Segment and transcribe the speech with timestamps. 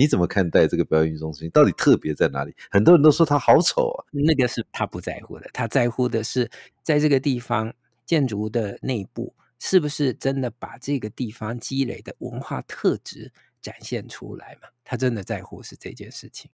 [0.00, 1.50] 你怎么看待这个表演中心？
[1.50, 2.54] 到底特别在哪里？
[2.70, 4.00] 很多人都说它好丑啊。
[4.10, 6.50] 那个是他不在乎的，他在乎的是
[6.82, 7.70] 在这个地方
[8.06, 14.68] 建筑的内部是不是真的把这个地方积累的文化特质展现出来嘛？
[14.84, 16.50] 他真的在乎是这件事情。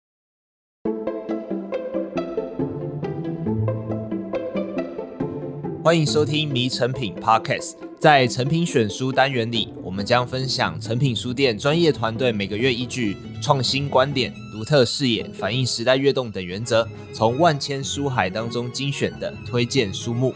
[5.85, 7.75] 欢迎收听《迷成品》Podcast。
[8.01, 20.33] 在成品选书单元里，我们将分享成品书店专业团队每个月依据创新观点、独特视野、反映时代跃动等原则，从万千书海当中精选的推荐书目。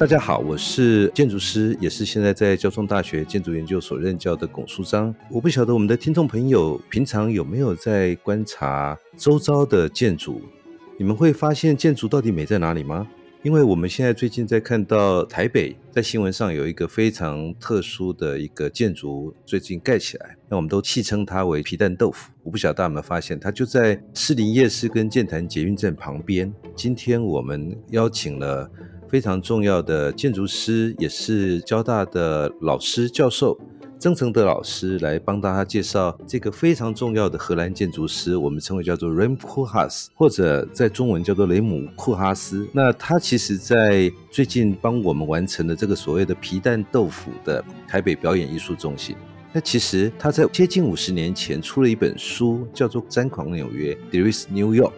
[0.00, 5.14] 大家好，我是建筑师，也是现在在交通大学建筑研究所任教的龚书章。
[5.30, 10.40] 我不晓得我们的听众朋友平常有没有在观察周遭的建筑，
[10.96, 13.06] 你们会发现建筑到底美在哪里吗？
[13.42, 22.32] 因为我们现在最近在看到台北在新闻上有一个非常特殊的一个建筑最近盖起来，那我们都戏称它为皮蛋豆腐。
[22.42, 26.50] 我不晓得大家有没有发现，它就在士林夜市跟剑潭捷运站旁边。
[26.74, 28.70] 今天我们邀请了。
[29.10, 33.58] 非常重要的建筑师，也是交大的老师教授
[33.98, 42.66] 曾成德老师来帮大家介绍这个非常重要的荷兰建筑师，我们称为叫做 Rem Koolhaas，或者在中文叫做雷姆库哈斯。
[42.72, 49.16] 那他其实在最近帮我们完成了这个所谓的皮蛋豆腐的台北表演艺术中心。
[49.52, 54.92] 那其实他在接近五十年前出了一本书，叫做《詹狂纽约》（There is New York）。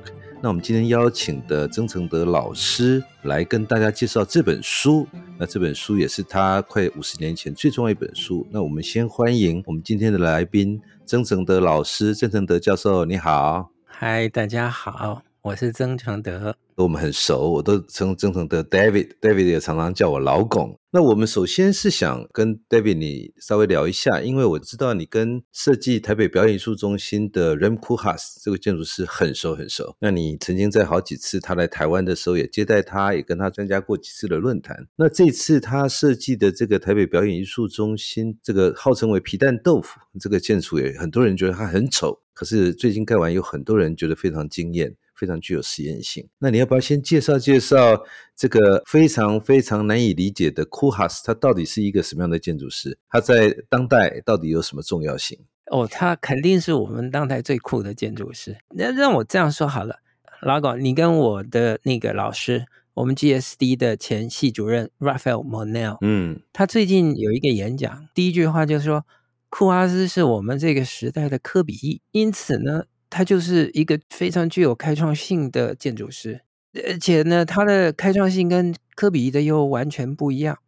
[0.44, 5.06] 那我们今天邀请的曾诚德老师来跟大家介绍这本书。
[5.38, 8.44] 那这本书也是他快五十年前最重要一本书。
[8.50, 13.70] 那我们先欢迎我们今天的来宾曾诚德老师，曾诚德教授，你好。
[13.86, 16.56] 嗨，大家好，我是曾成德。
[16.76, 20.78] 我们很熟，我都称曾成德 David，David 也常常叫我老龚。
[20.92, 29.96] 那我们首先是想跟 David 你稍微聊一下，因为我知道你跟设计台北表演艺术中心的 Rem Koolhaas 这个建筑师很熟很熟。
[29.98, 34.86] 那你曾经在好几次他来台湾的时候也接待他，也跟他参加过几次的论坛。
[34.94, 44.94] 那这次他设计的这个台北表演艺术中心，这个号称为皮蛋豆腐这个建筑，也很多人觉得它很丑，可是最近盖完，有很多人觉得非常惊艳。
[45.22, 46.28] 非常具有实验性。
[46.40, 48.02] 那你要不要先介绍介绍
[48.34, 51.20] 这个非常非常难以理解的 Koolhaas？
[51.24, 52.98] 他到底是一个什么样的建筑师？
[53.08, 55.38] 他在当代到底有什么重要性？
[55.70, 58.56] 哦，他肯定是我们当代最酷的建筑师。
[58.70, 60.00] 那让我这样说好了，
[60.40, 69.06] 老广，你跟我的那个老师，我们 GSD 的前系主任 Raphael Monell，嗯，他最近有一个演讲，第一句话就是说，
[69.50, 72.02] 库哈斯是我们这个时代的科比。
[72.10, 72.86] 因此呢。
[73.14, 76.40] 他就是一个非常具有开创性的建筑师，
[76.86, 80.58] 而且呢，他的开创性跟科比的又完全不一样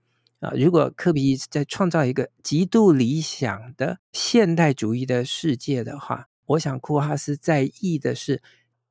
[0.40, 0.52] 啊！
[0.54, 8.42] 如果科比在创造一个极度理想的现代主义的世界的话，我想库哈斯在意的是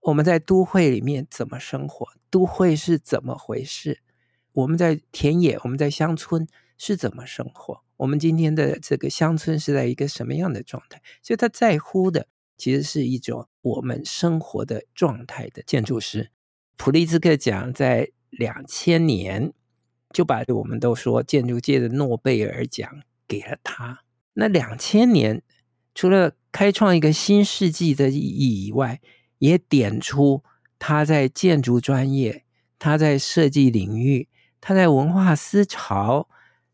[0.02, 4.00] 我们在都会里面怎么生活，都会是怎么回事？
[4.54, 6.48] 我们在田野，我们在乡村
[6.80, 7.84] 是怎么生活？
[7.98, 11.00] 我们今天的这个乡村是在一个什么样的状态？
[11.22, 12.26] 所以他在乎的。
[12.58, 16.32] 其实是一种我们生活的状态的建筑师。
[16.76, 19.54] 普利兹克奖在两千年
[20.12, 24.04] 就把我们都说建筑界的诺贝尔奖给了他。
[24.34, 25.44] 那两千年
[25.94, 29.00] 除了开创一个新世纪的意义以外，
[29.38, 30.44] 也点出
[30.80, 32.44] 他在建筑专业、
[32.80, 34.28] 他在设计领域、
[34.60, 36.30] 他在文化思潮，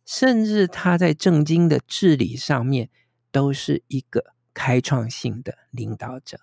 [0.06, 2.90] 甚至他在政经的治理上面，
[3.32, 4.34] 都是一个。
[4.54, 6.38] 开创性的领导者，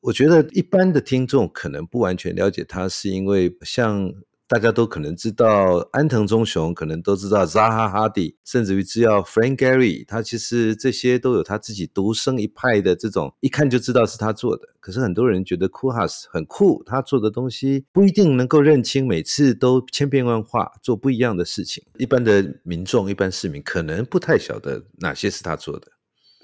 [0.00, 4.12] 我觉得一般的听众可能不完全了解他，是因为像
[4.48, 14.68] 大家都可能知道安藤忠雄，可能都知道扎哈哈迪，甚至于知道 Frank Gehry，他其实这些都有他自己独生一派的这种，一看就知道是他做的。
[14.78, 21.84] 可是很多人觉得 Koolhaas 很酷，他做的东西不一定能够认清，每次都千变万化，做不一样的事情。
[21.98, 25.90] 一般的民众、一般市民可能不太晓得哪些是他做的，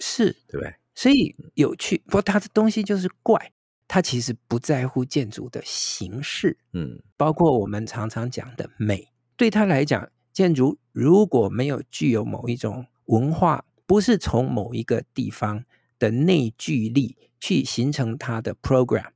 [0.01, 0.75] 是对不对？
[0.95, 3.53] 所以有趣，不过他的东西就是怪，
[3.89, 15.65] 他其实不在乎建筑的形式，嗯，包括我们常常讲的美，对他来讲，建筑如果没有具有某一种文化，不是从某一个地方
[15.99, 19.09] 的内聚力去形成它的 program，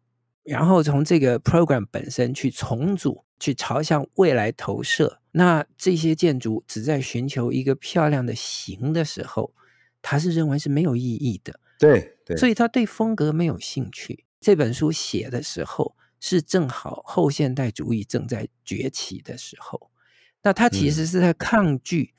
[0.43, 9.53] 然后从这个 program 本身去重组，去朝向未来投射，那这些建筑只在寻求一个漂亮的形的时候，
[10.01, 11.61] 他是认为是没有意义的。
[11.79, 14.25] 对，对，所以他对风格没有兴趣。
[14.41, 19.91] 这本书写的时候是正好后现代主义正在崛起的时候，
[20.43, 22.15] 那他其实是在抗拒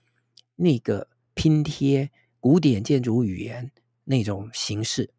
[0.56, 3.72] 那个拼贴古典建筑语言
[4.04, 5.12] 那种形式，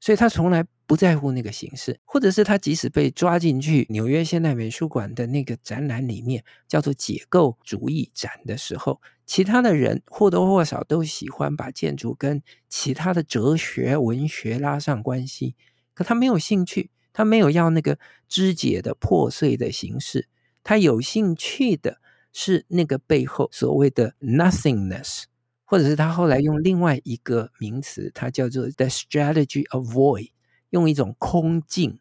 [0.00, 15.54] 所以他从来不在乎那个形式，或者是他即使被抓进去纽约现代美术馆的那个展览里面，叫做解构主义展的时候，其他的人或多或少都喜欢把建筑跟其他的哲学、文学拉上关系，
[15.94, 17.98] 可他没有兴趣，他没有要那个
[18.28, 20.28] 肢解的破碎的形式，
[20.62, 21.98] 他有兴趣的
[22.32, 25.24] 是那个背后所谓的 nothingness。
[25.66, 30.30] 或者是他后来用另外一个名词，它叫做 the strategy of void，
[30.68, 31.98] 用一种空镜，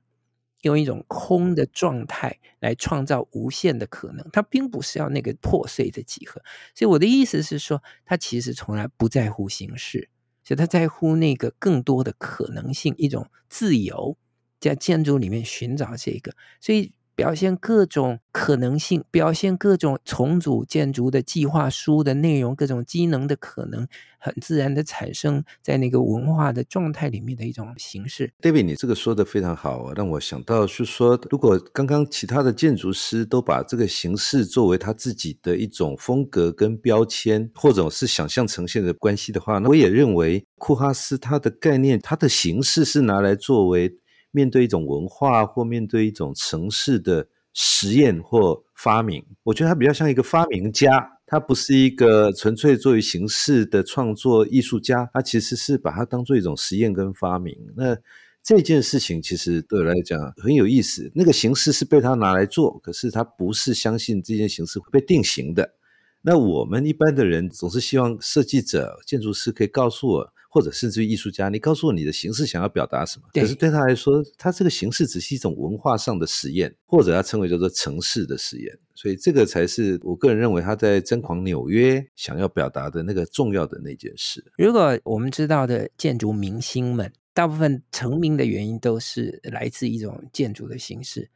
[0.63, 4.27] 用一种空的状态来创造无限的可能。
[4.33, 6.41] 它并不是要那个破碎的几何。
[6.75, 10.09] 所以我的意思是说，他其实从来不在乎形式，
[10.43, 14.17] 所以他在乎那个更多的可能性，一种自由，
[14.59, 16.33] 在建筑里面寻找这个。
[16.59, 16.91] 所以。
[17.15, 23.87] 表现各种可能性，表现各种重组建筑的计划书的内容，各种机能的可能，
[24.19, 28.33] 很自然的产生在那个文化的状态里面的一种形式。
[28.41, 43.97] David，你这个说的非常好，让我想到是说，如果刚刚其他的建筑师都把这个形式作为他自己的一种风格跟标签，或者是想象呈现的关系的话，那我也认为库哈斯他的概念，他的形式是拿来作为。
[44.33, 57.55] 面对一种文化或面对一种城市的实验或发明，我觉得他比较像一个发明家，他不是一个纯粹作为形式的创作艺术家，他其实是把它当做一种实验跟发明。
[57.77, 57.95] 那
[58.41, 61.11] 这件事情其实对我来讲很有意思。
[61.13, 65.75] 那个形式是被他拿来做，可是他不是相信这件形式会被定型的。
[66.23, 70.33] 那我们一般的人总是希望设计者、建筑师可以告诉我。
[70.53, 73.25] 或者甚至于艺术家，你告诉我你的形式想要表达什么？
[73.33, 78.77] 可是对他来说，他这个形式只是一种文化上的实验，或者他称为叫做城市的实验。
[78.93, 84.45] 所以这个才是我个人认为他在《詹狂纽约》想要表达的那个重要的那件事。
[84.55, 91.31] 如果我们知道的建筑明星们，大部分成名的原因都是来自一种建筑的形式。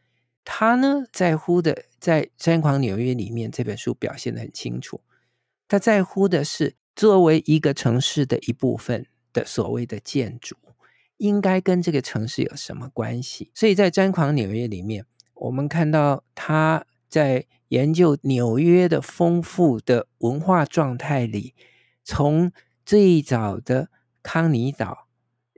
[0.50, 5.02] 他呢，在乎的，在《詹狂纽约》里面这本书表现得很清楚，
[5.68, 6.76] 他在乎的是。
[6.96, 10.56] 作为一个城市的一部分的所谓的建筑，
[11.18, 13.52] 应该跟这个城市有什么关系？
[13.54, 15.06] 所以在《詹狂纽约》里面，
[15.36, 21.54] 我们看到他在研究纽约的丰富的文化状态里，
[22.04, 22.52] 从
[22.84, 23.90] 最早的
[24.24, 25.07] 康尼岛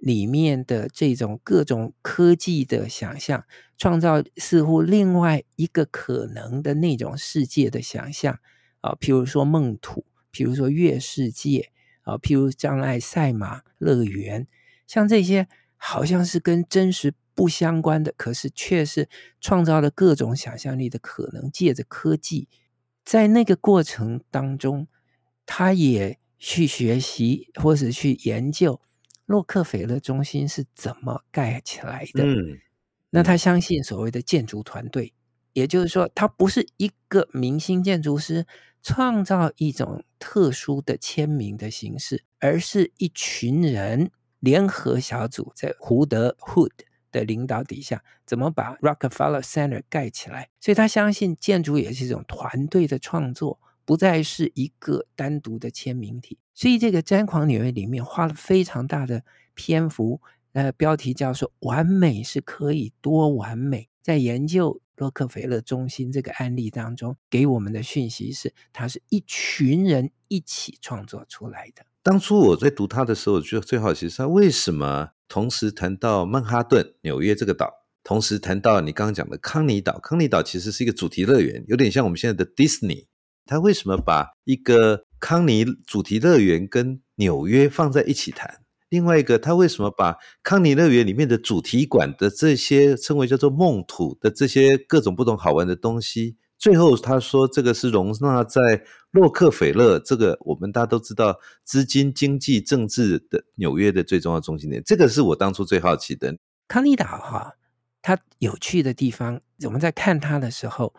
[0.01, 3.45] 里面的这种各种科技的想象，
[3.77, 8.39] 创造似乎另外一个可能的那种世界的想象
[8.81, 10.05] 啊，譬如说梦土。
[10.31, 11.71] 比如说月世界
[12.03, 14.47] 啊，譬如障碍赛马乐园，
[14.85, 19.09] 像这些好像是跟真实不相关的，可是却是
[19.41, 21.49] 创造了各种想象力的可能。
[21.51, 22.47] 借着科技，
[23.03, 24.87] 在那个过程当中，
[25.47, 28.79] 他也去学习或者去研究
[29.29, 32.23] 洛克菲勒中心是怎么盖起来的。
[32.23, 32.59] 嗯，
[33.11, 35.13] 那他相信所谓的建筑团队，
[35.53, 38.47] 也就是说，他不是一个明星建筑师。
[38.81, 44.09] 创造一种特殊的签名的形式，而是一群人
[44.39, 46.71] 联合小组在胡德 Hood
[47.11, 50.47] 的领导底下，怎么把 Rockefeller Center 盖起来？
[50.61, 53.59] 所以他相信建筑也是一种团队的创作，
[53.89, 56.37] 不再是一个单独的签名体。
[56.53, 59.23] 所以这个《詹狂纽约》里面花了非常大的
[59.55, 64.79] 篇幅，呃，标题叫做“完美是可以多完美”，在研究。
[64.95, 71.85] 洛克菲勒中心这个案例当中给我们的讯息是，它是一群人一起创作出来的。
[72.03, 77.71] 当初我在读他的时候，我觉得最好奇是他为什么同时谈到曼哈顿、纽约这个岛，
[78.03, 79.97] 同时谈到你刚刚讲的康尼岛。
[79.99, 83.07] 康尼岛其实是一个主题乐园，有点像我们现在的迪士尼。
[83.49, 88.61] 他为什么把一个康尼主题乐园跟纽约放在一起谈？
[88.89, 106.37] 另外一个，他为什么把康尼乐园里面的主题馆的这些称为叫做梦土的这些各种不同好玩的东西，最后他说这个是容纳在洛克菲勒这个我们大家都知道资金、经济、政治的纽约的最重要中心点，这个是我当初最好奇的。
[106.67, 107.55] 康尼岛哈，
[108.03, 110.93] 它有趣的地方，我们在看它的时候，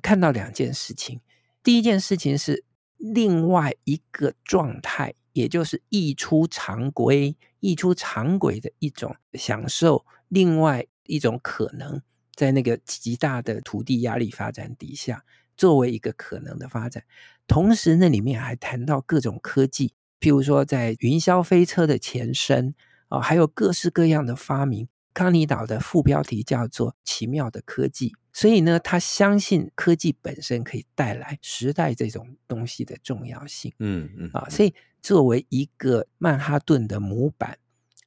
[0.00, 1.20] 看到两件事情。
[1.68, 2.64] 第一件事情是
[2.96, 5.12] 另外一个状态。
[5.34, 12.00] 也就是溢出常规、溢出常轨的一种享受，另外一种可能，
[12.34, 15.24] 在那个极大的土地压力发展底下，
[15.56, 17.04] 作为一个可能的发展。
[17.46, 22.74] 同时，那里面还谈到各种科技，譬如说在云霄飞车的前身
[23.08, 33.72] 啊，还有各式各样的发明，康尼岛的副标题叫做“奇妙的科技”，所以呢，他相信科技本身可以带来时代这种东西的重要性。
[33.80, 34.72] 嗯嗯啊，所以
[35.02, 37.58] 作为一个曼哈顿的模板，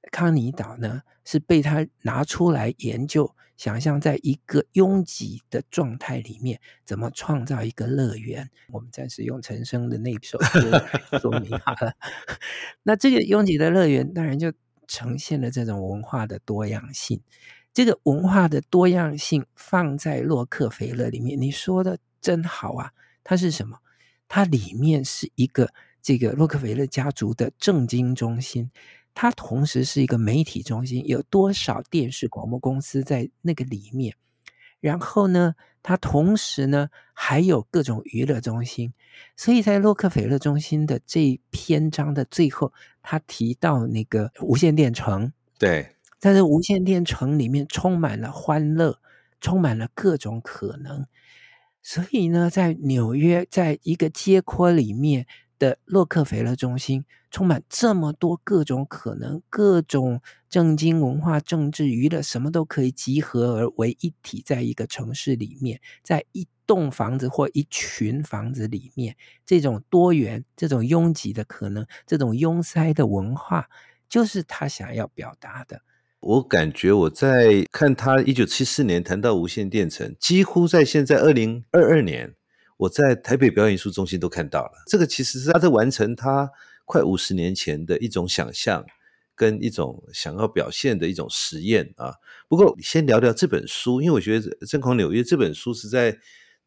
[0.09, 8.49] 康尼岛呢是被他拿出来研究，想象在一个拥挤的状态里面，怎么创造一个乐园。
[8.71, 11.93] 我们暂时用陈升的那首歌来 说明好了。
[12.83, 14.53] 那这个拥挤的乐园，当然就。
[14.91, 17.21] 呈现了这种文化的多样性，
[17.73, 22.91] 这个文化的多样性放在洛克菲勒里面，你说的真好啊！
[23.23, 23.77] 它是什么？
[24.27, 25.69] 它里面是一个
[26.01, 28.69] 这个洛克菲勒家族的政经中心，
[29.13, 34.17] 它同时是一个媒体中心，有多少电视广播公司在那个里面？
[34.81, 38.91] 然后呢，它同时呢还有各种娱乐中心，
[39.37, 48.99] 所以在洛克菲勒中心的这篇章的最后，他提到那个无线电城，对，在这无线电城里面充满了欢乐，
[49.39, 51.05] 充满了各种可能，
[51.81, 55.25] 所以呢，在纽约，在一个街廓里面。
[55.61, 69.15] 的洛克菲勒中心充满这么多各种可能，各种政经、文化、政治、娱乐，什么都可以集合而为一体，在一个城市里面，在一栋房子或一群房子里面，
[69.45, 73.69] 这种多元、这种拥挤的可能、这种拥塞的文化，
[74.09, 75.83] 就是他想要表达的。
[76.21, 82.33] 我感觉我在看他一九七四年谈到无线电城，几乎在现在二零二二年。
[82.81, 86.49] 我在台北表演艺术中心都看到了，这个其实是他在完成他
[86.85, 88.83] 快五十年前的一种想象
[89.35, 92.15] 跟一种想要表现的一种实验啊。
[92.49, 96.17] 不过先聊聊这本书，因为我觉得《真狂纽约》这本书是在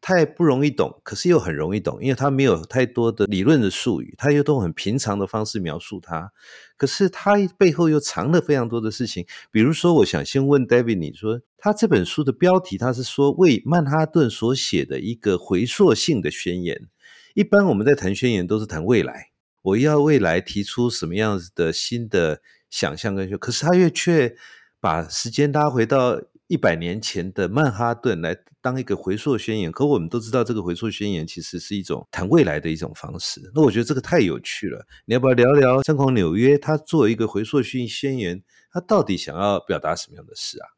[0.07, 6.31] 太不容易懂，可是又很容易懂，因为它没有太多的理论的术语，它又都很平常的方式描述它。
[6.77, 16.87] 可是它背后又藏了非常多的事情，比如说，我想先问 David，你说他这本书的标题，他是说为曼哈顿所写的一个回溯性的宣言。
[17.33, 19.31] 一般我们在谈宣言都是谈未来，
[19.63, 24.35] 我要未来提出什么样子的新的想象跟，可是他又却
[24.79, 26.21] 把时间拉回到。
[26.47, 33.41] 一百年前的曼哈顿来当一个回溯宣言，可我们都知道，这个回溯宣言其实是一种谈未来的一种方式。
[33.55, 36.55] 那我觉得这个太有趣了，你要不要聊聊《真狂纽约》？
[36.61, 40.69] 他作为一个回溯宣宣言，他到底想要表达什么样的事啊？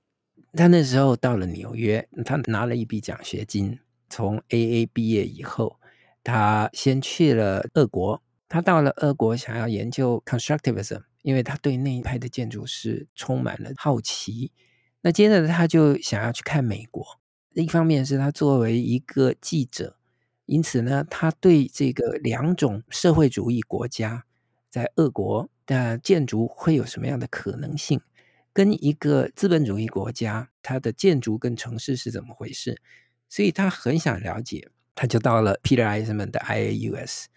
[0.53, 3.77] 他那时候到了纽约，他拿了一笔奖学金，
[4.09, 5.79] 从 AA 毕业以后，
[6.23, 8.23] 他先去了俄国。
[8.49, 14.53] 他到了俄国，想要研究 Constructivism，因为他对那一派的建筑师充满了好奇。
[15.07, 17.01] 那接着他就想要去看美国，
[17.53, 19.95] 一方面是他作为一个记者，
[20.45, 24.25] 因此呢，他对这个两种社会主义国家
[24.69, 28.01] 在俄国的建筑会有什么样的可能性，
[28.51, 32.81] 跟一个资本主义国家它的建筑跟城市是怎么回事，
[33.29, 37.27] 所以他很想了解，他就到了 Peter Eisenman 的 IAUS，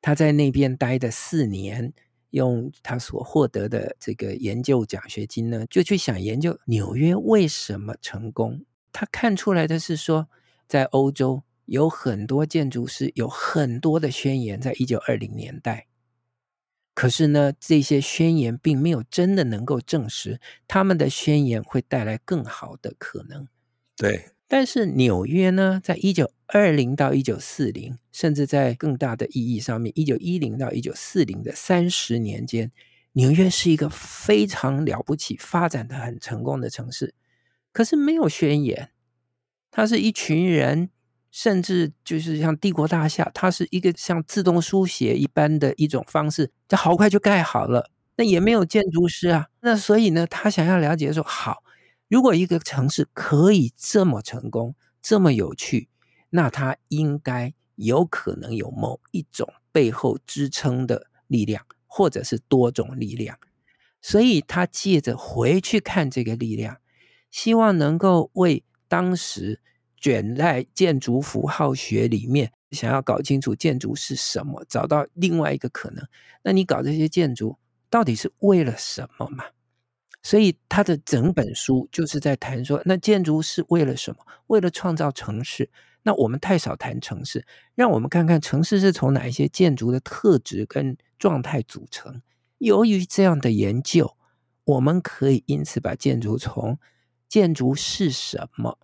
[0.00, 1.92] 他在那边待的四年。
[2.32, 8.64] 用他所获得的这个研究奖学金呢，就去想研究纽约为什么成功。
[8.92, 10.28] 他看出来的是说，
[10.68, 15.86] 在欧洲有很多建筑师有很多的宣言，在一九二零年代，
[16.94, 23.48] 可是呢，这些宣言并没有真的能够证实他们的宣言会带来更好的可能。
[23.96, 24.30] 对。
[24.48, 32.70] 但是纽约呢，在一九二零到一九四零，甚至在更大的意义上面，一九一零到一九四零的三十年间，
[33.12, 37.14] 纽约是一个非常了不起、发展的很成功的城市。
[37.72, 38.90] 可是没有宣言，
[39.70, 40.90] 它是一群人，
[41.30, 47.90] 甚至就是像帝国大厦，它是一个像自动书写一般的一种方式，这好快就盖好了。
[48.16, 51.62] 那也没有建筑师啊，那所以呢，他想要了解说，好。
[52.08, 55.88] 如果一个城市可以这么成功、这么有趣，
[56.34, 63.38] 那它应该有可能有某一种背后支撑的力量，或者是多种力量。
[64.00, 66.78] 所以他借着回去看这个力量，
[67.30, 69.60] 希望能够为当时
[69.96, 76.02] 卷在建筑符号学里面，想要搞清楚建筑是什么，找到另外一个可能。
[76.42, 77.58] 那你搞这些建筑
[77.90, 79.44] 到底是为了什么嘛？
[80.22, 84.24] 所以他的整本书就是在谈说，那建筑是为了什么？
[84.46, 85.68] 为了创造城市。
[86.02, 92.22] 那我们太少谈城市，让我们看看城市是从哪一些建筑的特质跟状态组成。
[92.58, 94.16] 由于这样的研究，
[94.64, 96.78] 我们可以因此把建筑从
[97.28, 98.78] 建筑是什么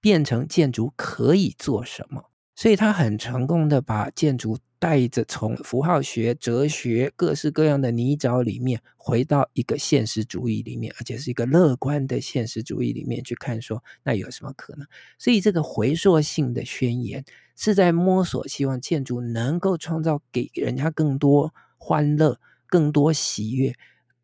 [0.00, 2.30] 变成建筑可以做什么。
[2.54, 14.86] 所以他很成功的把建筑带着从符号学、哲学各式各样的泥沼里面，回到一个现实主义里面，而且是一个乐观的现实主义里面去看说，那有什么可能？
[15.18, 17.24] 所以这个回溯性的宣言
[17.56, 23.74] 是在摸索，希望建筑能够创造给人家更多欢乐、更多喜悦、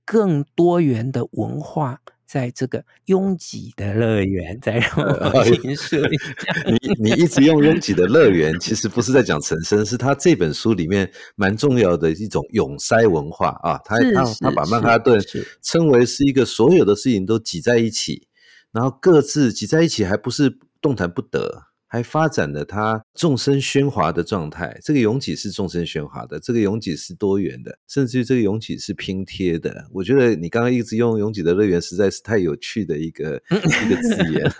[0.04, 2.00] 更多元的文化。
[2.26, 6.34] 在这个拥挤的乐园，再让我 评述一下。
[6.70, 13.78] 你你一直用拥挤的乐园，其实不是在讲陈升，是他这本书里面蛮重要的一种拥塞文化啊。
[13.84, 15.20] 他他他把曼哈顿
[15.62, 18.26] 称为是一个所有的事情都挤在一起，
[18.72, 21.73] 然后各自挤在一起，还不是动弹不得。
[21.94, 29.86] 还发展了它众生喧哗的状态，这个拥挤是众生喧哗的，这个拥挤是多元的，甚至于这个拥挤是拼贴的。
[29.92, 34.52] 我觉得你刚刚一直用“拥挤的乐园”实在是太有趣的一个一个字眼。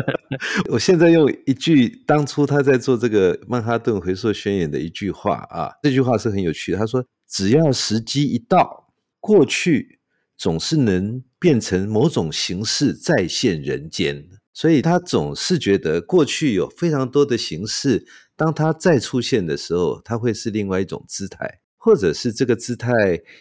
[0.72, 6.78] 我现在用一句当初他在做这个曼哈顿回溯宣言的一句话啊，这句话是很有趣的。
[6.78, 8.90] 他说：“只要时机一到，
[9.20, 10.00] 过去
[10.38, 14.26] 总是能变成某种形式再现人间。”
[14.58, 22.90] 所以他总是觉得过去有非常多的形式，当他再出现的时候，他会是另外一种姿态，或者是这个姿态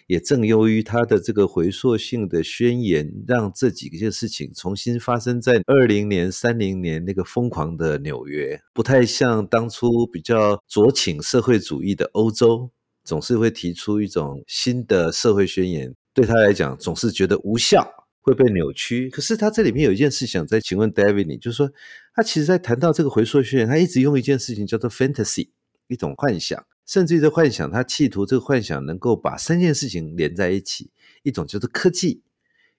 [0.06, 12.70] 也正由于他的这个回溯性的宣言，让这几件事情重新发生在二零年、三零年那个疯狂的纽约，不太像当初比较酌情社会主义的欧洲，
[13.04, 17.97] 总是会提出一种新的社会宣言，对他来讲总是觉得无效。
[18.28, 21.72] 会被扭曲，可是他这里面有一件事想再请问 David，你就是说，
[22.14, 25.48] 他其实在谈到这个回溯宣言，他一直用一件事情叫做 fantasy，
[25.88, 30.92] 一种幻想，甚至于这幻想，他企图这个幻想能够把三件事情连在一起，
[31.24, 32.22] 一种叫做科技，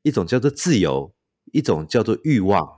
[0.02, 1.14] 一种叫做自由，
[1.50, 2.68] 一种叫做欲望，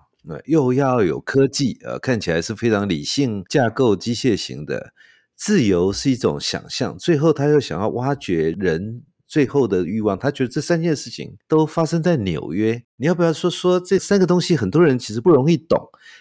[0.45, 4.93] 又要有科技，呃，看起来是非常理性架构机械型的，
[5.35, 9.03] 自由是一种想象，最后他又想要挖掘人。
[9.31, 12.83] 最后的欲望，他觉得这三件事情都发生在纽约。
[12.97, 14.57] 你要不要说说这三个东西？
[14.57, 15.79] 很多人其实不容易懂，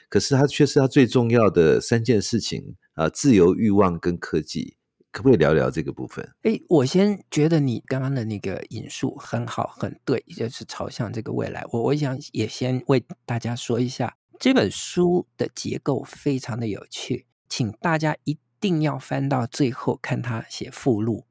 [0.10, 4.76] 可是它却是他最重要的三件事情啊：自由、欲望跟科技。
[5.12, 6.24] 可不可以聊聊这个部分？
[6.44, 11.66] 诶，我先觉得你刚刚的那个引述很好，很对，就是朝向这个未来。
[11.72, 21.26] 我我想也先为大家说一下，这本书的结构非常的有趣，请大家一定要翻到最后看他写附录。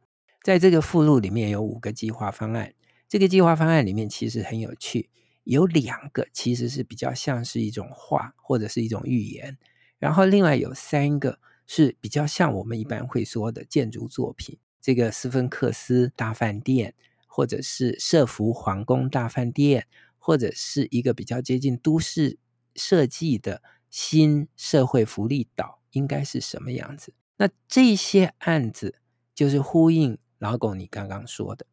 [0.48, 2.72] 在这个附录里面有五个计划方案，
[3.06, 5.10] 这个计划方案里面其实很有趣，
[5.44, 9.58] 有两个其实是比较像是一种画或者是一种预言，
[9.98, 16.94] 然后另外有三个是比较像我们一般会说的建筑作品，这个斯芬克斯大饭店，
[17.26, 22.38] 或者是设福皇宫大饭店，或者是一个比较接近都市
[22.74, 27.12] 设计的新社会福利岛，应该是什么样子？
[27.36, 28.94] 那这些案子
[29.34, 30.16] 就是呼应。
[30.38, 31.66] 老狗，你刚刚说的，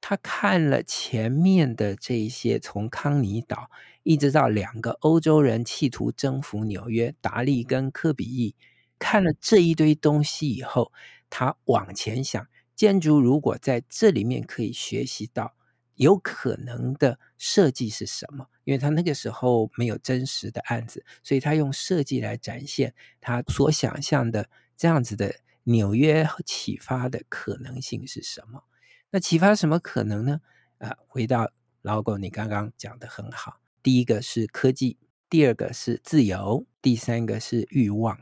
[0.00, 3.70] 他看了前面的这些，从康尼岛
[4.02, 8.54] 一直到两个欧洲人企图征服纽约，达利跟科比意，
[8.98, 10.92] 看了这一堆东西以后，
[11.30, 15.54] 他往前想，建筑如果在这里面可以学习到
[15.94, 18.48] 有可能的设计是什么？
[18.64, 25.34] 因为他那个时候没有真实的案子，所以他用设计来展现他所想象的这样子的。
[25.64, 28.64] 纽约启发的可能性是什么？
[29.10, 30.40] 那启发什么可能呢？
[30.78, 31.50] 啊，回到
[31.82, 33.60] 老狗，你刚刚讲的很好。
[33.82, 38.18] 第一个是科技，第二个是自由，第三个是欲望。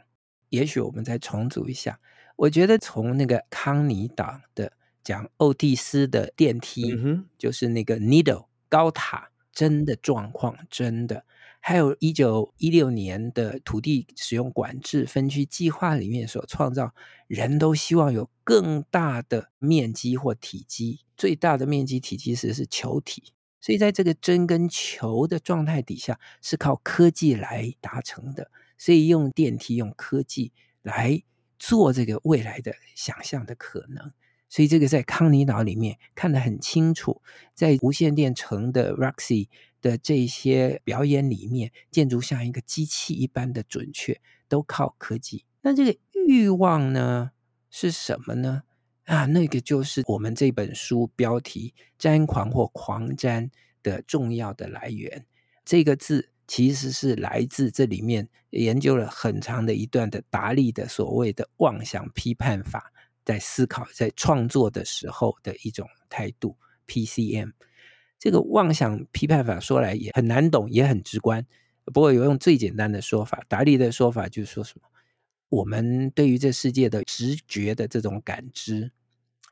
[0.48, 2.00] 也许我们再重组一下。
[2.36, 4.72] 我觉得从那个康尼岛的
[5.02, 11.24] 讲欧蒂斯的电梯，嗯、哼就是那个 Needle 高塔，真的状况真的。
[11.60, 16.94] 还有一九一六年的土地使用管制分区计划里面所创造，
[17.26, 31.22] 人都希望有更大的面积或体积，最大的面积体积是是球体，所以在这个针跟球的状态底下是靠科技来达成的，所以用电梯用科技来
[31.58, 34.12] 做这个未来的想象的可能，
[34.48, 37.20] 所以这个在康尼岛里面看得很清楚，
[37.52, 39.48] 在无线电城的 Roxy。
[39.80, 45.44] 的这些表演里面，建筑像一个机器一般的准确，都靠科技。
[45.62, 47.30] 那这个欲望呢，
[47.70, 48.62] 是什么呢？
[49.04, 53.50] 啊，那个就是我们这本书标题“詹狂”或“狂詹”
[53.82, 55.26] 的重要的来源。
[55.64, 62.92] 这个字其实是来自这里面研究了很长的一段的达利的所谓的妄想批判法，
[63.24, 66.56] 在思考在创作的时候的一种态度。
[66.86, 67.52] PCM。
[68.18, 71.46] 这个妄想批判法说来也很难懂，也很直观。
[71.84, 74.88] 不过有用最简单的说法，达利的说法就是说什么？
[75.48, 78.92] 我们对于这世界的直觉的这种感知，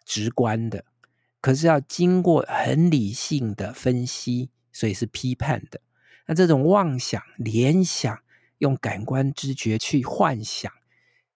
[0.04, 0.84] 直观的，
[1.40, 5.80] 可是要经过很理性的分析，所以是批判的。
[6.26, 8.18] 那这种妄想、联想，
[8.58, 10.70] 用感官知觉去幻想，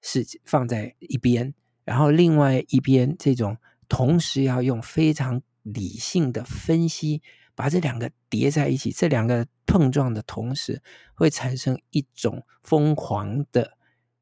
[0.03, 3.57] 是放在一边；然后另外一边，这种
[3.89, 7.23] 同时要用非常理性的分析，
[7.55, 10.83] 把这两个叠在一起，这两个碰撞的同时，
[11.15, 13.77] 会产生一种疯狂的。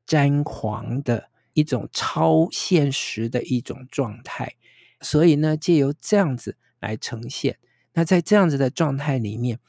[0.09, 4.55] 张狂的一种超现实的一种状态，
[5.03, 7.59] 所以呢，借由这样子来呈现。
[7.93, 9.61] 那在这样子的状态里面，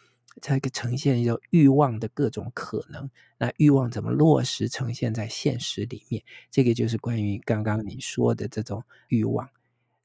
[0.41, 3.12] 才可呈现一种欲望的各种可能。
[3.38, 6.23] 那欲望怎么落实呈现在现实里面？
[6.49, 9.49] 这个就是关于刚刚你说的这种欲望。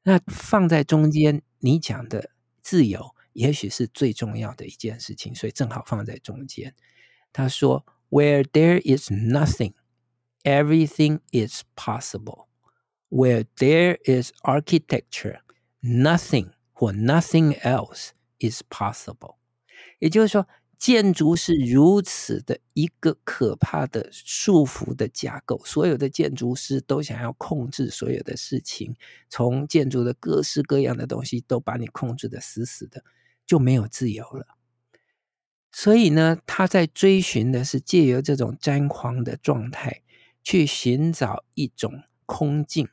[0.03, 6.75] 那放在中间，你讲的自由，也许是最重要的一件事情，所以正好放在中间。
[7.32, 9.73] 他说：“Where there is nothing。”
[10.43, 12.47] Everything is possible.
[13.10, 15.41] Where there is architecture,
[15.82, 19.36] nothing or nothing else is possible.
[19.99, 20.47] 也就是说，
[20.78, 28.96] 建筑是如此的一个可怕的束缚的架构，所有的建筑师都想要控制所有的事情，
[29.28, 33.04] 从建筑的各式各样的东西都把你控制得死死的，
[33.46, 34.46] 就没有自由了。
[35.72, 40.02] 所以呢，他在追寻的是借由这种张狂的状态。
[40.46, 42.87] 去寻找一种空境，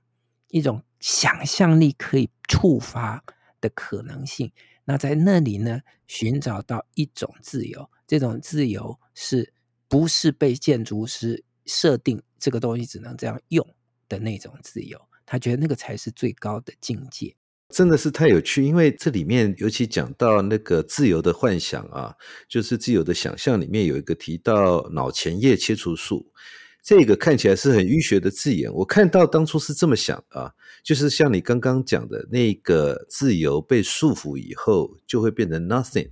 [0.47, 3.25] 一种想象力可以触发
[3.59, 4.53] 的可能性。
[4.91, 9.53] 那在那里呢，寻找到一种自由，这种自由是
[9.87, 13.65] 不是被建筑师设定这个东西只能这样用
[14.09, 14.99] 的那种自由？
[15.25, 17.33] 他觉得那个才是最高的境界。
[17.69, 22.13] 真的是太有趣，因为这里面尤其讲到那个自由的幻想啊，
[22.49, 26.33] 就是自由的想象里面有一个提到脑前叶切除术。
[26.83, 30.51] 这个看起来是很医学的字眼，我看到当初是这么想啊，
[30.83, 36.09] 就是像你刚刚讲的那个自由被束缚以后，就会变成 nothing。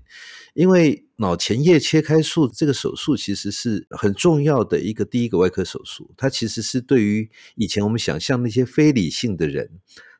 [0.53, 9.71] 因为脑前叶切开术这个手术其实是很重要的一个第一个外科手术，它其实是对于以前我们想象那些非理性的人，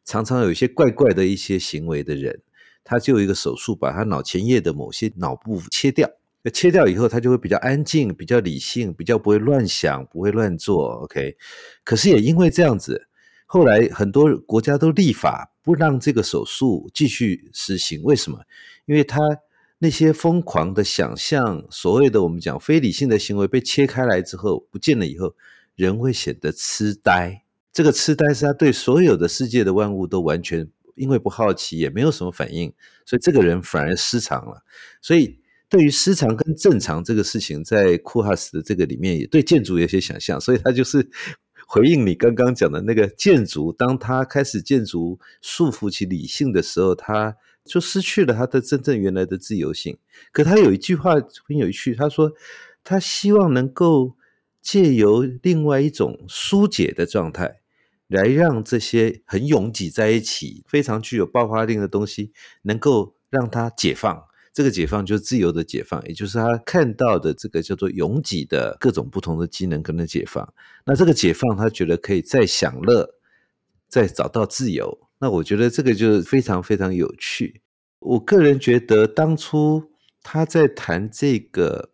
[0.04, 2.42] 常常有一些怪怪的一些行为的人，
[2.84, 6.10] 他就有一个手术把他脑前叶的某些脑部切掉。
[6.42, 10.94] 那切掉以后，他就会比较安静、比较理性、比较不会乱想、不会乱做。
[11.04, 11.36] OK，
[11.84, 13.10] 可是也因为这样子，
[13.46, 18.02] 后来很多国家都立法不让这个手术继续实行。
[18.04, 18.40] 为什么？
[18.86, 19.20] 因为他
[19.80, 25.36] 那些疯狂的想象，所谓的我们讲非理性的行为被切开来之后不见了以后，
[25.76, 27.44] 人会显得痴呆。
[27.74, 32.74] 这个痴呆是他对所有的世界的万物都完全因为不好奇，也没有什么反应，
[33.06, 34.64] 所以这个人反而失常了。
[35.02, 35.38] 所以。
[35.70, 41.08] 对于失常跟正常这个事情，在库哈斯的这个里面，也对建筑有些想象，所以他就是
[41.68, 50.00] 回应你刚刚讲的那个建筑，当他开始建筑束缚其理性的时候，他就失去了他的真正原来的自由性。
[50.32, 51.14] 可他有一句话
[51.48, 52.32] 很有趣，他说
[52.84, 54.16] 他希望能够
[54.64, 57.60] 借由另外一种疏解的状态，
[58.08, 62.32] 来让这些很拥挤在一起、非常具有爆发力的东西，
[62.64, 64.24] 能够让它解放。
[64.52, 70.54] 这个解放就是自由的解放，也就是他看到的这个叫做拥挤的各种不同的机能跟他解放。
[70.86, 73.16] 那这个解放，他觉得可以再享乐，
[73.88, 75.00] 再找到自由。
[75.20, 77.62] 那我觉得这个就是非常非常有趣。
[78.00, 79.92] 我个人觉得，当初
[80.24, 81.90] 他在谈这个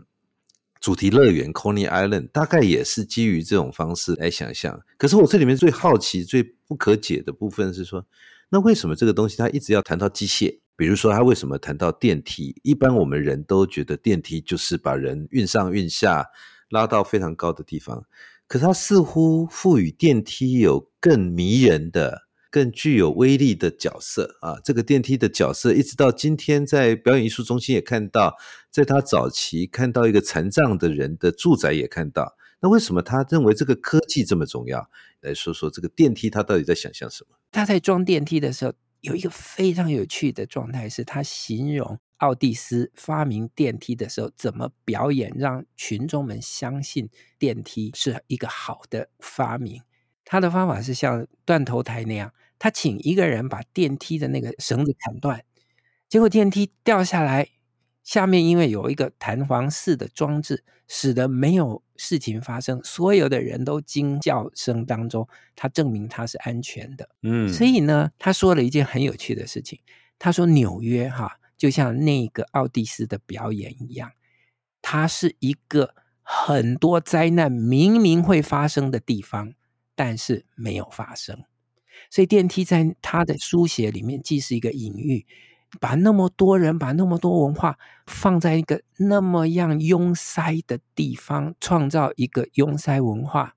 [0.79, 4.81] 主题乐园 Coney Island，大概也是基于这种方式来想象。
[4.97, 8.05] 可是我这里面最好奇、最不可解的部分是说，
[8.49, 10.59] 那为什么这个东西他一直要谈到机械？
[10.77, 12.59] 比如说，他为什么谈到电梯？
[12.63, 16.27] 一般我们人都觉得电梯就是把人运上运下，
[16.69, 18.05] 拉到非常高的地方。
[18.47, 24.59] 可他似乎赋予电梯有更迷人的、更具有威力的角色啊！
[24.63, 28.35] 这个电梯的角色，一直到今天在表演艺术中心也看到，
[28.69, 32.35] 在他早期看到一个残障的人的住宅也看到。
[32.59, 34.89] 那为什么他认为这个科技这么重要？
[35.21, 37.37] 来说说这个电梯，他到底在想象什么？
[37.51, 38.73] 他在装电梯的时候。
[39.05, 49.81] 有一个非常有趣的状态，是他形容奥蒂斯发明电梯的时候怎么表演，让群众们相信电梯是一个好的发明。
[50.23, 55.43] 他的方法是像断头台那样，他请一个人把电梯的那个绳子砍断，
[56.09, 57.49] 结果电梯掉下来。
[58.05, 67.09] 下面因为有一个弹簧式的装置，使得没有事情发生，所有的人都惊叫声当中，他证明他是安全的。
[67.23, 69.79] 嗯，所以呢，他说了一件很有趣的事情。
[70.19, 74.11] 他说纽约哈，就像那个奥蒂斯的表演一样，
[74.83, 79.55] 它是一个很多灾难明明会发生的地方，
[79.95, 81.43] 但是没有发生。
[82.11, 85.25] 所以电梯在他的书写里面，既是一个隐喻，
[85.79, 93.55] 把那么多人、把那么多文化放在一个那么样拥塞的地方，创造一个拥塞文化。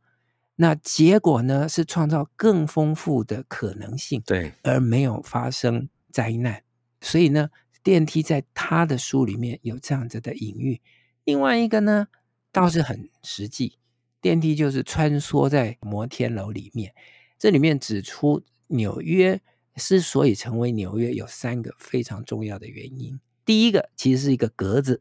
[0.57, 6.65] 那结果呢，是创造更丰富的可能性，对，而没有发生灾难。
[7.01, 7.51] 所以呢，
[7.85, 10.81] 电梯在他的书里面有这样子的隐喻。
[11.23, 12.09] 另外一个呢，
[12.51, 13.79] 倒是很实际，
[14.21, 16.93] 电梯就是穿梭在摩天楼里面。
[17.39, 19.41] 这里面指出，纽约
[19.79, 23.19] 之所以成为纽约，有三个非常重要的原因。
[23.47, 25.01] 第一个其实是一个格子，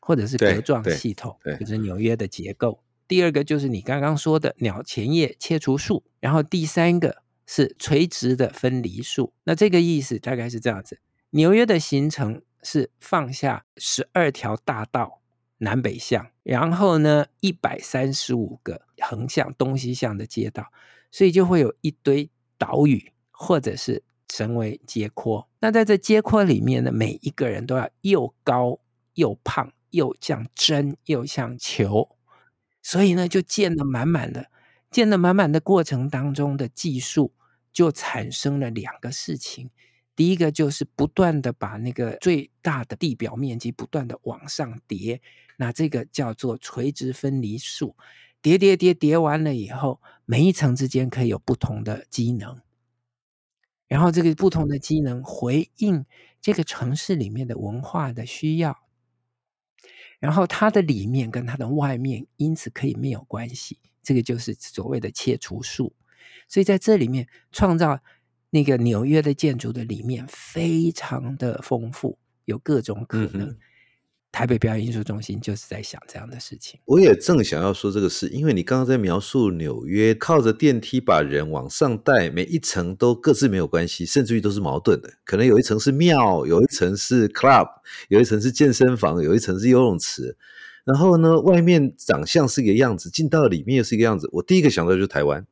[0.00, 2.82] 或者是格状系统，就是纽约的结构。
[3.08, 9.32] 第二个就是你刚刚说的鸟前叶切除术，然后第三个是垂直的分离术。
[9.42, 15.20] 那这个意思大概是这样子：纽约的形成是放下十二条大道，
[15.58, 20.70] 南北向，然后呢一百三十五个横向东西向的街道，
[21.10, 25.48] 所以就会有一堆岛屿，或者是成为街廓。
[25.58, 28.78] 那在这街廓里面呢，每一个人都要又高
[29.14, 32.08] 又胖，又像针又像球。
[32.80, 34.46] 所以呢，就建的满满的，
[34.90, 37.32] 建的满满的过程当中的技术，
[37.72, 39.70] 就产生了两个事情。
[40.14, 45.20] 第一个就是不断的把那个最大的地表面积不断的往上叠，
[45.56, 47.96] 那这个叫做垂直分离术。
[48.42, 52.60] 叠叠叠叠完了以后，每一层之间可以有不同的机能，
[53.90, 56.06] 然后这个不同的机能回应
[56.40, 58.78] 这个城市里面的文化的需要。
[60.20, 63.80] 然后它的里面跟它的外面，因此可以没有关系。
[64.00, 65.92] 这个就是所谓的切除术。
[66.46, 68.00] 所以在这里面创造
[68.50, 73.48] 那个纽约的建筑的里面，非常的丰富，有各种可能。
[73.48, 73.58] 嗯
[74.32, 76.78] 台北表演艺术中心就是在想这样的事情。
[76.84, 85.12] 我也正想要说这个事，因为你刚刚在描述纽约靠着电梯把人往上带，每一层都各自没有关系，甚至于都是矛盾的。
[85.24, 87.66] 可能有一层是庙，有一层是 club，
[88.08, 90.36] 有一层是健身房，有一层是游泳池。
[90.84, 94.28] 然后呢，外面长相是一个样子，进到里面又是一个样子。
[94.32, 95.46] 我第一个想到就是台湾，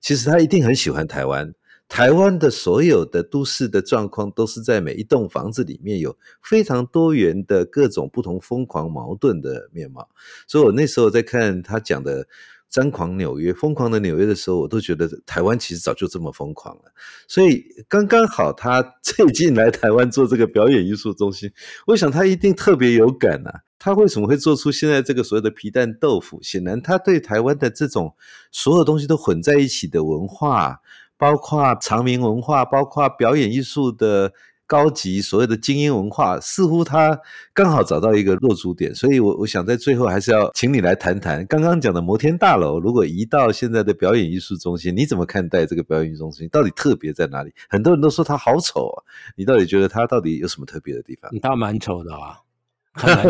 [0.00, 1.52] 其实他一定很喜欢台湾。
[1.88, 10.08] 台湾的所有的都市的状况，都是在每一栋房子里面有非常多元的各种不同疯狂矛盾的面貌。
[10.48, 12.24] 所以我那时候在看他讲的
[12.68, 16.82] 《张狂纽约》《疯狂的纽约》的时候，我都觉得台湾其实早就这么疯狂了。
[17.28, 21.52] 所以刚刚好，他最近来台湾做这个表演艺术中心，
[21.86, 23.50] 我想他一定特别有感呐。
[23.78, 26.42] 他为什么会做出现在这个所谓的皮蛋豆腐？
[26.42, 28.16] 显然他对台湾的这种
[28.50, 30.80] 所有东西都混在一起的文化。
[31.18, 34.32] 包括长明文化，包括表演艺术的
[34.66, 37.20] 高级所谓的精英文化，似乎他
[37.54, 46.48] 刚好找到一个落足点，所以我我想在最后还是要请你来谈谈刚刚讲的摩天大楼，如果移到现在的表演艺术中心，你怎么看待这个表演艺术中心？
[46.48, 47.54] 到底特别在哪里？
[47.68, 48.96] 很多人都说它好丑啊，
[49.36, 51.30] 你到底觉得它到底有什么特别的地方？
[51.32, 52.40] 你倒蛮丑的啊，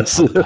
[0.07, 0.43] 是 的，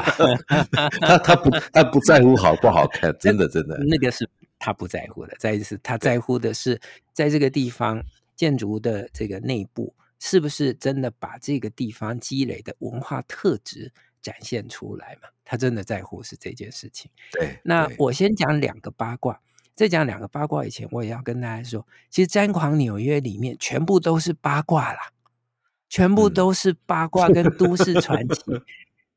[1.01, 4.29] 他他 不他不在乎好不好看，真的真的，那个是。
[4.61, 6.81] 他不在乎的，再一次，他在乎的是
[7.13, 8.01] 在这个地方
[8.37, 15.29] 建筑的这个内部，是不是真的把这个地方积累的文化特质展现出来嘛？
[15.45, 17.11] 他真的在乎是这件事情。
[17.33, 19.41] 对，那我先讲两个八卦，
[19.75, 25.11] 在讲两个八卦以前，我也要跟大家说，其实《詹狂纽约》里面全部都是八卦啦，
[25.89, 28.43] 全部都是八卦跟都市传奇。
[28.53, 28.63] 嗯、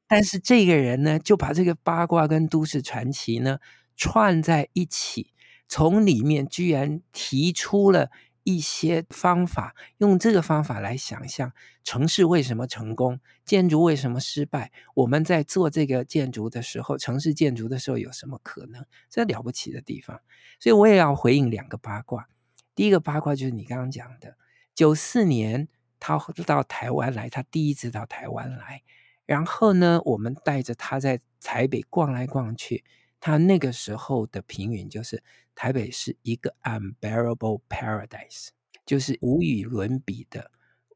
[0.07, 3.59] 但是这个人呢，就把这个八卦跟都市传奇呢
[3.97, 5.32] 串在一起。
[5.67, 8.09] 从里面居然提出了
[8.43, 14.71] 一些方法，用这个方法来想象城市为什么成功，建筑为什么失败。
[14.95, 18.85] 我们在做这个建筑的时候，城市建筑的时候有什么可能？
[19.09, 20.19] 这了不起的地方。
[20.59, 22.27] 所以我也要回应两个八卦。
[22.75, 24.35] 第一个八卦就是你刚刚讲的，
[24.75, 25.67] 九四年
[25.99, 28.83] 他到台湾来，他第一次到台湾来，
[29.25, 32.83] 然后呢，我们带着他在台北逛来逛去。
[33.25, 35.23] 他那个时候的评语就是
[35.55, 38.49] 台北是一个 unbearable paradise，
[38.85, 40.51] 就是无与伦比的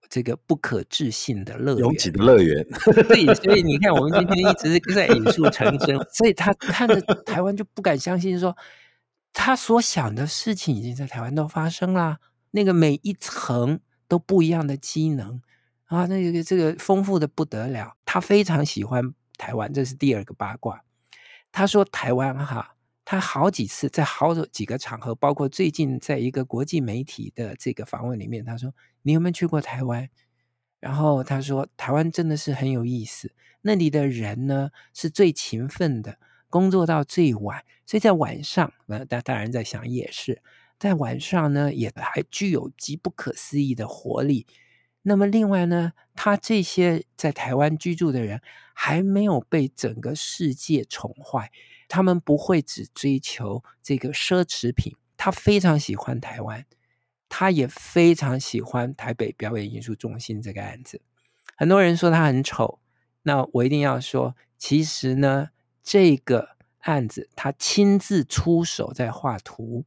[0.09, 2.67] 这个不可置信的乐园，拥挤的乐园。
[3.07, 8.53] 对，所以你看，我们今天一直是在引述成真，所以他看着台湾就不敢相信，说
[9.31, 12.17] 他所想的事情已经在台湾都发生了。
[12.51, 15.41] 那个每一层都不一样的机能
[15.85, 17.95] 啊，那个这个丰富的不得了。
[18.03, 20.83] 他非常喜欢台湾，这是第二个八卦。
[21.51, 30.09] 他说：“台湾哈，他好几次在好几个场合，包括最近在一个国际媒体的这个访问里面，他说：‘你有没有去过台湾？’
[30.79, 40.43] 然后他说：‘台湾真的是很有意思，那里的人呢是最勤奋的，工作到最晚，所以在晚上，那当当然在想也是
[40.77, 44.45] 在晚上呢，也还具有极不可思议的活力。
[45.07, 48.41] 那么另外呢，他这些在台湾居住的人
[48.73, 51.49] 还没有被整个世界宠坏，
[51.87, 56.65] 他们不会只追求这个奢侈品，他非常喜欢台湾。
[57.29, 61.01] 他也非常喜欢台北表演艺术中心这个案子，
[61.55, 62.79] 很多人说他很丑，
[63.23, 69.85] 那我一定要说，其实呢，这个案子他亲自出手在画图，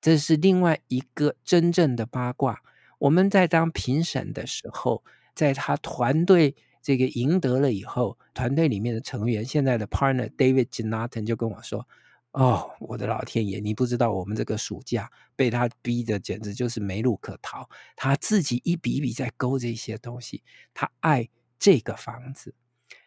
[0.00, 2.60] 这是另外一个真正的八卦。
[3.02, 5.02] 我们在当评审的时候，
[5.34, 11.84] 在他团队这个赢得了以后，团队里面的成员，现在的 partner David Jonathan 就跟我说。
[12.30, 13.58] 哦，我的老天爷！
[13.58, 17.68] 你不知道我们这个暑假被他逼的简直就是没路可逃。
[17.96, 22.54] 他自己一笔一笔在勾这些东西，他爱这个房子，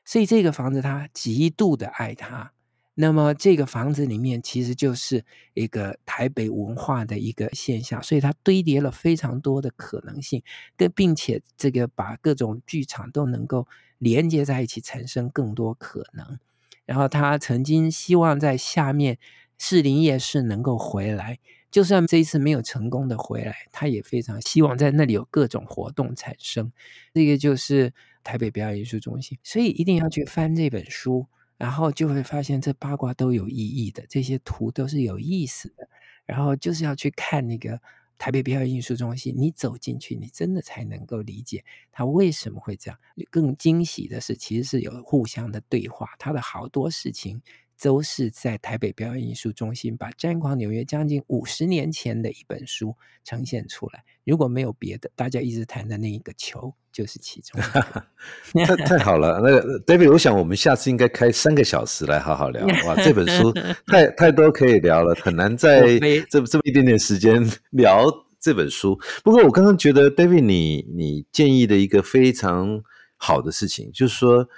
[0.03, 2.51] 所以这个房子他极度的爱他。
[2.97, 10.41] 那么这个房子里面其实就是一个台北文化的一个现象，所以它堆叠了非常多的可能性，
[10.77, 16.39] 跟并且这个把各种剧场都能够连接在一起，产生更多可能。
[16.86, 19.17] 然后他曾经希望在下面
[19.58, 21.39] 士林夜市能够回来，
[21.71, 26.71] 就算这一次没有成功的回来，他也非常希望在那里有各种活动产生。
[27.13, 31.25] 这个就是台北表演艺术中心，所以一定要去翻这本书，
[31.58, 35.88] 然后就会发现这八卦都有意义的，这些图都是有意思的。
[36.26, 37.80] 然后就是要去看那个。
[38.18, 42.98] 台北表演艺术中心，你走进去，你真的才能够理解它为什么会这样。
[43.30, 47.41] 更惊喜的是，其实是有互相的对话，他的好多事情
[47.82, 54.04] 都是在台北表演艺术中心把《詹狂纽约》将近五十年前的一本书呈现出来。
[54.24, 57.62] 如果没有别的，大家一直谈的那一个球就是其中。
[58.66, 62.66] 太太好了，那个 David，我想我们下次应该开三个小时来好好聊。
[62.88, 63.54] 哇，这本书
[63.86, 68.06] 太太多可以聊了，很难在这这么一点点时间 聊
[68.40, 69.00] 这本书。
[69.24, 72.82] 不过我刚刚觉得 David，你你建议的一个非常
[73.18, 74.50] 好的事情，就是说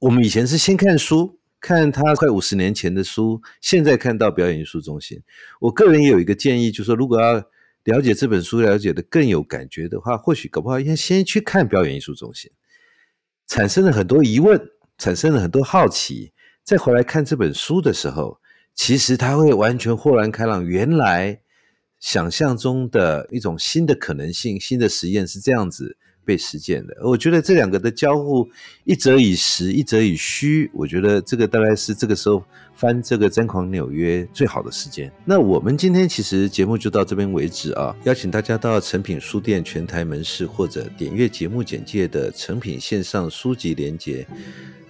[0.00, 1.38] 我们以前是先看书。
[1.60, 5.20] 看他快五十年前的书，现在看到表演艺术中心，
[5.60, 7.34] 我个人也有一个建议，就是说，如果要
[7.84, 12.50] 了解这本书，了解的更有感觉的话，或许搞不好应该先去看表演艺术中心，
[13.46, 14.60] 产生了很多疑问，
[14.98, 18.40] 产生了很多好奇，再回来看这本书的时候，
[18.74, 21.40] 其实他会完全豁然开朗，原来
[21.98, 25.96] 想象中的一种新的可能性，新的实验是这样子。
[26.26, 28.46] 被实践的，我觉得这两个的交互，
[28.82, 35.10] 一则以实，一则以虚，我觉得这个大概是这个时候翻这个《詹狂纽约》最好的时间。
[35.24, 44.26] 那我们今天其实节目就到这边为止啊，邀请大家到诚品书店全台门市或者点阅节目简介的诚品线上书籍连结。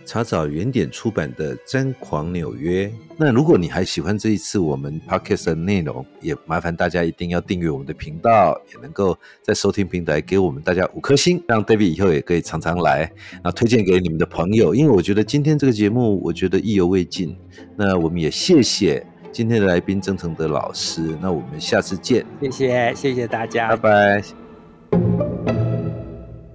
[0.07, 2.87] 查找原点出版的《詹狂纽约》。
[3.19, 13.11] 那如果你还喜欢这一次我们 Podcast 的内容，也麻烦大家一定要订阅我们的频道，也能够在收听平台给我们大家五颗星，让 David 以后也可以常常来，
[13.43, 14.75] 那推荐给你们的朋友。
[14.75, 17.37] 因为我觉得今天这个节目，我觉得意犹未尽。
[17.77, 21.17] 那我们也谢谢今天的来宾曾承德老师。
[21.21, 22.25] 那我们下次见。
[22.41, 24.23] 谢谢，谢谢大家，拜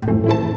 [0.08, 0.51] 拜。